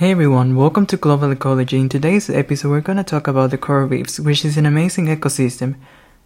[0.00, 1.78] Hey everyone, welcome to Global Ecology.
[1.78, 5.08] In today's episode, we're going to talk about the coral reefs, which is an amazing
[5.08, 5.74] ecosystem.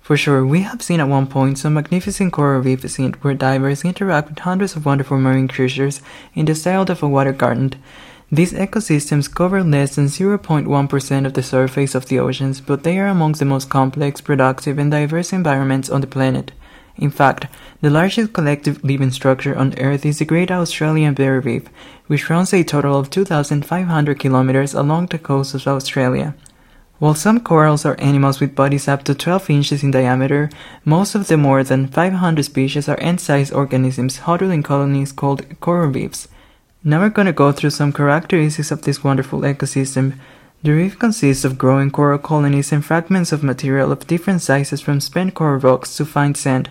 [0.01, 3.85] For sure, we have seen at one point some magnificent coral reef scene where divers
[3.85, 6.01] interact with hundreds of wonderful marine creatures
[6.35, 7.75] in the style of a water garden.
[8.31, 13.09] These ecosystems cover less than 0.1% of the surface of the oceans, but they are
[13.09, 16.53] amongst the most complex, productive, and diverse environments on the planet.
[16.97, 17.47] In fact,
[17.81, 21.69] the largest collective living structure on Earth is the Great Australian Barrier Reef,
[22.07, 26.35] which runs a total of 2,500 kilometers along the coast of Australia.
[27.01, 30.49] While some corals are animals with bodies up to 12 inches in diameter,
[30.85, 35.89] most of the more than 500 species are ant-sized organisms huddled in colonies called coral
[35.89, 36.29] reefs.
[36.85, 40.15] Now we're to go through some characteristics of this wonderful ecosystem,
[40.65, 44.99] the reef consists of growing coral colonies and fragments of material of different sizes from
[44.99, 46.71] spent coral rocks to fine sand.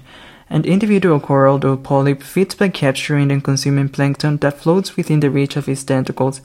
[0.49, 5.29] An individual coral or polyp feeds by capturing and consuming plankton that floats within the
[5.29, 6.41] reach of its tentacles.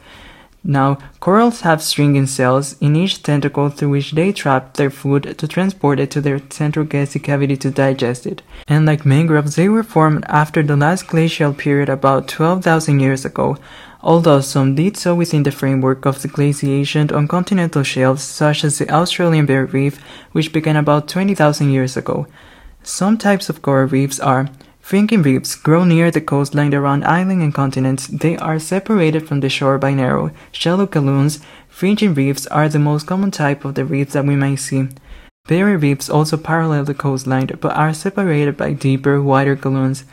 [0.65, 5.49] Now, corals have stinging cells in each tentacle through which they trap their food to
[5.49, 8.43] transport it to their central gastric cavity to digest it.
[8.67, 13.57] And like mangroves, they were formed after the last glacial period about 12,000 years ago,
[14.03, 18.79] although some did so within the framework of the glaciation on continental shelves such as
[18.79, 22.27] the Australian Barrier Reef, which began about 20,000 years ago.
[22.83, 24.49] Some types of coral reefs are
[24.89, 28.07] Fringing reefs grow near the coastline around islands and continents.
[28.07, 31.41] They are separated from the shore by narrow, shallow galloons.
[31.69, 34.89] Fringing reefs are the most common type of the reefs that we may see.
[35.47, 40.05] Barrier reefs also parallel the coastline but are separated by deeper, wider galloons.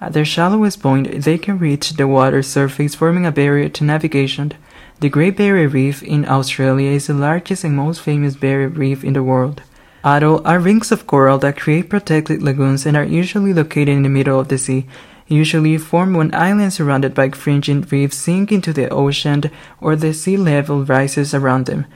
[0.00, 4.50] At their shallowest point, they can reach the water's surface, forming a barrier to navigation.
[4.98, 9.12] The Great Barrier Reef in Australia is the largest and most famous barrier reef in
[9.12, 9.62] the world.
[10.06, 14.10] Atoll are rings of coral that create protected lagoons and are usually located in the
[14.10, 14.86] middle of the sea,
[15.28, 19.44] usually formed when islands surrounded by fringing reefs sink into the ocean
[19.80, 21.86] or the sea level rises around them.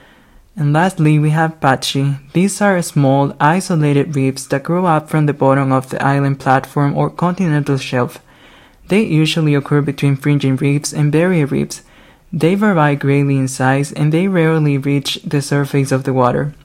[0.55, 2.17] And lastly, we have patchy.
[2.33, 6.97] These are small, isolated reefs that grow up from the bottom of the island platform
[6.97, 8.17] or continental shelf.
[8.87, 11.83] They usually occur between fringing reefs and barrier reefs.
[12.33, 16.55] They vary greatly in size and they rarely reach the surface of the water.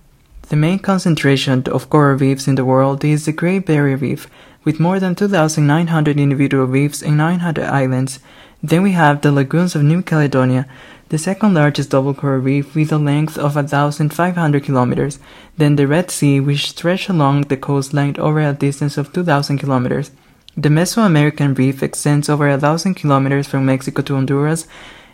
[0.49, 4.29] The main concentration of coral reefs in the world is the Great Barrier Reef,
[4.63, 8.19] with more than 2,900 individual reefs and 900 islands.
[8.63, 10.67] Then we have the lagoons of New Caledonia,
[11.09, 15.19] the second largest double coral reef with a length of 1,500 kilometers,
[15.57, 20.11] then the Red Sea, which stretches along the coastline over a distance of 2,000 kilometers.
[20.57, 24.67] The Mesoamerican Reef extends over 1,000 kilometers from Mexico to Honduras,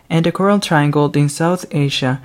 [0.09, 2.21] and the Coral Triangle in South Asia,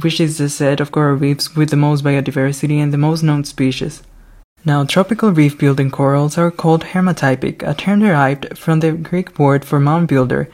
[0.00, 3.44] which is the set of coral reefs with the most biodiversity and the most known
[3.44, 4.02] species.
[4.64, 9.64] Now, tropical reef building corals are called hermatypic, a term derived from the Greek word
[9.64, 10.48] for mound builder,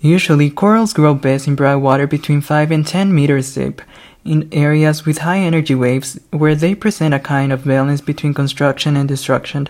[0.00, 3.80] Usually, corals grow best in bright water between 5 and 10 meters deep,
[4.24, 8.96] in areas with high energy waves, where they present a kind of balance between construction
[8.96, 9.68] and destruction.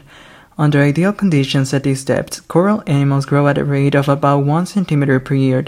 [0.59, 4.67] Under ideal conditions at these depths, coral animals grow at a rate of about 1
[4.67, 5.67] centimeter per year.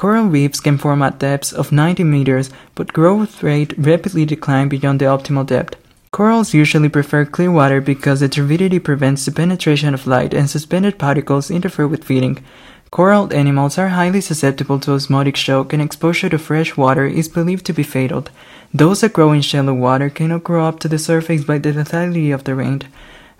[0.00, 4.98] Coral reefs can form at depths of 90 meters, but growth rate rapidly decline beyond
[4.98, 5.76] the optimal depth.
[6.10, 10.98] Corals usually prefer clear water because the turbidity prevents the penetration of light and suspended
[10.98, 12.42] particles interfere with feeding.
[12.90, 17.66] Coral animals are highly susceptible to osmotic shock and exposure to fresh water is believed
[17.66, 18.24] to be fatal.
[18.72, 22.32] Those that grow in shallow water cannot grow up to the surface by the lethality
[22.32, 22.84] of the rain.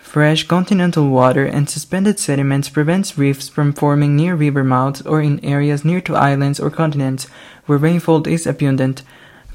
[0.01, 5.45] Fresh continental water and suspended sediments prevents reefs from forming near river mouths or in
[5.45, 7.29] areas near to islands or continents
[7.67, 9.03] where rainfall is abundant.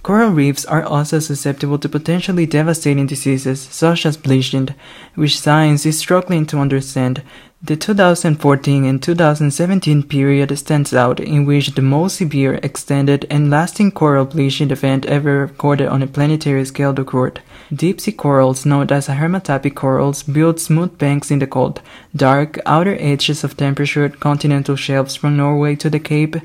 [0.05, 4.69] Coral reefs are also susceptible to potentially devastating diseases such as bleaching,
[5.16, 7.23] which science is struggling to understand.
[7.63, 13.93] The 2014 and 2017 period stands out, in which the most severe, extended, and lasting
[13.93, 17.41] coral bleaching event ever recorded on a planetary scale occurred.
[17.73, 21.81] Deep sea corals, known as hermatypic corals, build smooth banks in the cold,
[22.16, 26.35] dark, outer edges of temperate continental shelves from Norway to the Cape,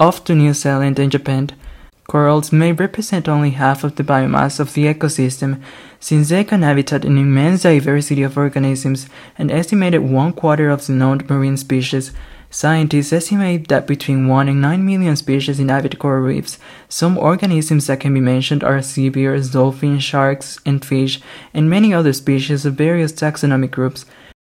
[0.00, 1.50] off to New Zealand and Japan.
[2.06, 5.62] Corals may represent only half of the biomass of the ecosystem,
[5.98, 9.08] since they can habitat an immense diversity of organisms,
[9.38, 12.12] an estimated one quarter of the known marine species.
[12.50, 16.58] Scientists estimate that between 1 and 9 million species inhabit coral reefs.
[16.88, 21.20] Some organisms that can be mentioned are sea bears, dolphins, sharks, and fish,
[21.52, 24.04] and many other species of various taxonomic groups.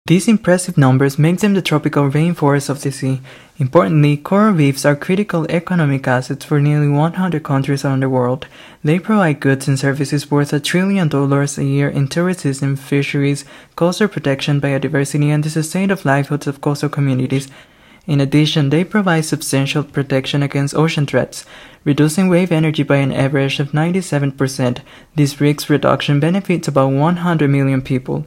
[0.10, 3.22] These impressive numbers make them the tropical rainforests of the sea.
[3.60, 8.48] Importantly, coral reefs are critical economic assets for nearly 100 countries around the world.
[8.84, 13.46] They provide goods and services worth a trillion dollars a year in tourism, fisheries,
[13.76, 17.48] coastal protection, biodiversity, and the sustain of livelihoods of coastal communities.
[18.08, 21.46] In addition, they provide substantial protection against ocean threats,
[21.84, 24.80] reducing wave energy by an average of 97%.
[25.14, 28.26] This risk reduction benefits about 100 million people.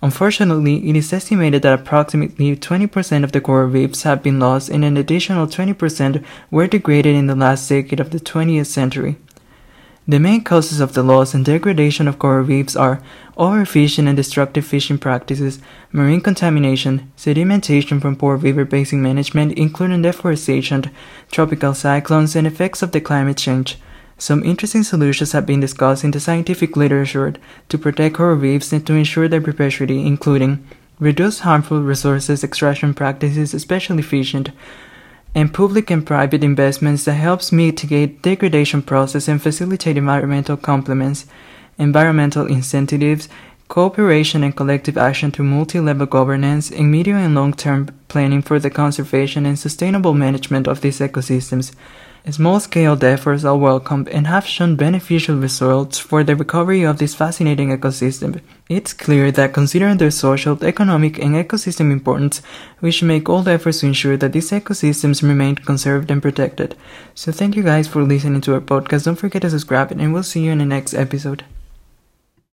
[0.00, 4.84] Unfortunately, it is estimated that approximately 20% of the coral reefs have been lost and
[4.84, 9.16] an additional 20% were degraded in the last decade of the 20th century.
[10.06, 13.02] The main causes of the loss and degradation of coral reefs are
[13.36, 15.58] overfishing and destructive fishing practices,
[15.92, 20.90] marine contamination, sedimentation from poor river basin management, including deforestation,
[21.30, 23.76] tropical cyclones, and effects of the climate change.
[24.20, 27.34] Some interesting solutions have been discussed in the scientific literature
[27.68, 30.66] to protect coral reefs and to ensure their perpetuity, including
[30.98, 34.50] reduce harmful resources extraction practices, especially efficient,
[35.36, 41.26] and public and private investments that helps mitigate degradation process and facilitate environmental complements,
[41.78, 43.28] environmental incentives,
[43.68, 49.46] cooperation and collective action through multi-level governance, and medium and long-term planning for the conservation
[49.46, 51.72] and sustainable management of these ecosystems.
[52.28, 57.70] Small-scale efforts are welcomed and have shown beneficial results for the recovery of this fascinating
[57.70, 58.40] ecosystem.
[58.68, 62.42] It's clear that considering their social, economic, and ecosystem importance,
[62.80, 66.76] we should make all efforts to ensure that these ecosystems remain conserved and protected.
[67.14, 69.04] So thank you guys for listening to our podcast.
[69.04, 71.44] Don't forget to subscribe and we'll see you in the next episode.